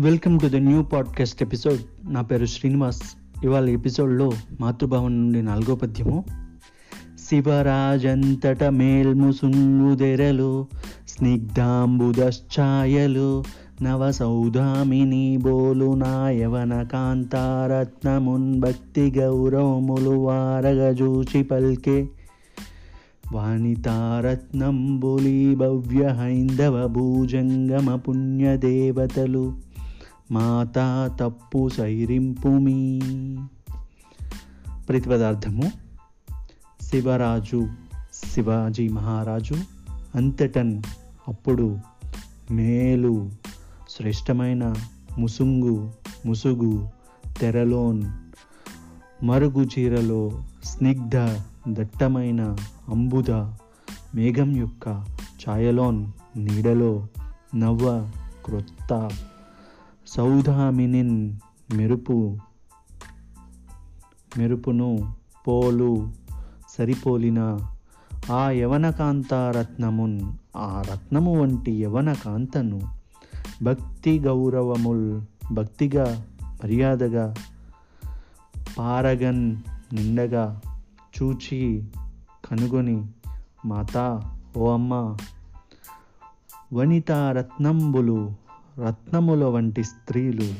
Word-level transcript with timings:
Welcome 0.00 0.40
to 0.40 0.46
the 0.46 0.56
new 0.56 0.82
podcast 0.82 1.42
episode. 1.42 2.12
నా 2.12 2.20
పేరు 2.20 2.46
శ్రీనివాస్. 2.46 3.02
ఇవాళ 3.44 3.68
ఎపిసోడ్లో 3.68 4.30
మాతృభావం 4.60 5.16
నుండి 5.16 5.42
నాలుగో 5.42 5.74
పద్యము. 5.74 6.24
శివరాజంతట 7.28 8.64
మేల్ముసుంగుదెరలు 8.64 10.66
స్నిగ్ధాంబుదశ్ఛాయలు 11.08 13.44
నవ 13.82 14.10
సౌధామిని 14.10 15.36
బోలు 15.36 15.94
నాయవన 15.94 16.82
కాంతారత్నమున్ 16.82 18.60
భక్తి 18.60 19.14
గౌరవములు 19.18 20.10
వారగజూచి 20.10 21.42
పల్కే. 21.42 22.08
వాణితారత్నంబులి 23.32 25.54
భవ్య 25.54 26.06
హైందవ 26.06 26.88
భూజంగమ 26.88 27.96
పుణ్యదేవతలు. 27.96 29.71
మాతా 30.32 31.16
తప్పు 31.20 31.68
సైరింపుమి. 31.68 33.00
ప్రతిపదార్థము 34.88 35.72
శివరాజు 36.80 37.68
శివాజీ 38.12 38.88
మహారాజు 38.88 39.54
అంతటన్ 40.14 40.82
అప్పుడు 41.28 41.78
మేలు 42.50 43.30
శ్రేష్టమైన 43.90 44.74
ముసుంగు 45.18 45.92
ముసుగు 46.26 46.88
తెరలోన్ 47.40 48.02
మరుగు 49.24 49.64
చీరలో 49.64 50.44
స్నిగ్ధ 50.64 51.16
దట్టమైన 51.68 52.56
అంబుద 52.88 53.30
మేఘం 54.14 54.56
యొక్క 54.56 55.04
ఛాయలోన్ 55.48 56.06
నీడలో 56.36 57.06
నవ్వ 57.54 58.10
క్రొత్త. 58.44 59.10
సౌధామినిన్ 60.14 61.16
మెరుపు 61.74 62.38
మెరుపును 64.38 65.14
పోలు 65.48 65.92
సరిపోలిన 66.70 67.40
ఆ 68.32 68.50
యవనకాంతారత్నమున్ 68.50 70.18
ఆ 70.56 70.82
రత్నము 70.90 71.40
వంటి 71.40 71.72
యవనకాంతను 71.72 72.80
భక్తి 73.62 74.18
గౌరవముల్ 74.18 75.06
భక్తిగా 75.52 76.06
మర్యాదగా 76.62 77.34
పారగన్ 78.78 79.56
నిండగా 79.92 80.60
చూచి 81.14 81.60
కనుగొని 82.44 82.98
మాతా 83.64 84.06
ఓ 84.56 84.72
అమ్మ 84.72 84.94
వనితారత్నంబులు 86.74 88.18
రత్నముల 88.78 89.44
వంటి 89.44 89.84
స్త్రీలు 89.84 90.54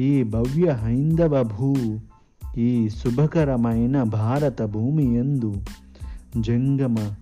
ఈ 0.00 0.22
భవ్య 0.22 0.70
హైందవ 0.70 1.42
భూ 1.42 1.98
ఈ 2.56 2.88
శుభకరమైన 2.88 4.02
భారత 4.02 4.62
భూమి 4.62 5.14
ఎందు 5.14 5.64
జంగమ 6.40 7.14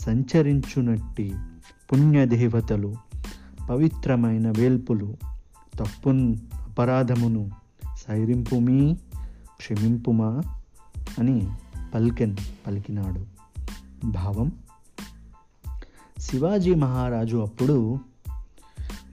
సంచరించునట్టి 0.00 1.34
పుణ్యదేవతలు 1.92 2.94
పవిత్రమైన 3.70 4.50
వేల్పులు 4.50 5.16
తప్పున్ 5.74 6.36
అపరాధమును 6.54 7.50
సైరింపుమీ 8.08 8.96
క్షమింపుమా 9.56 10.42
అని 11.18 11.48
పల్కెన్ 11.94 12.36
పలికినాడు. 12.66 13.26
భావం? 14.06 14.52
శివాజీ 16.18 16.74
మహారాజు 16.74 17.36
అప్పుడు 17.36 17.98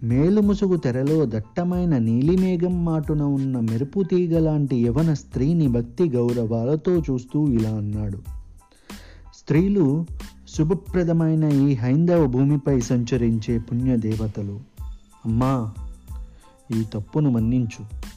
మేలుముసుగు 0.03 0.77
తెరలో 0.77 1.25
దట్టమైన 1.25 1.97
నీలిమేఘం 1.97 2.85
మాటున 2.85 3.21
ఉన్న 3.21 3.59
మెరుపు 3.59 4.03
తీగ 4.03 4.39
లాంటి 4.39 4.75
యవన 4.75 5.13
స్త్రీని 5.13 5.67
భక్తి 5.67 6.09
గౌరవాలతో 6.09 6.97
చూస్తూ 6.97 7.47
ఇలా 7.47 7.69
అన్నాడు. 7.69 8.17
స్త్రీలు 9.35 10.05
శుభప్రదమైన 10.55 11.43
ఈ 11.43 11.73
హైందవ 11.73 12.25
భూమిపై 12.25 12.79
సంచరించే 12.79 13.59
పుణ్యదేవతలు. 13.59 14.59
అమ్మా 15.25 15.73
ఈ 16.77 16.83
తప్పును 16.93 17.29
మన్నించు. 17.29 18.08